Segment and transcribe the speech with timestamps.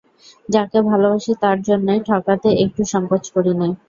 [0.49, 3.67] যাকে ভালোবাসি তার জন্যে ঠকাতে একটু সংকোচ করি নে।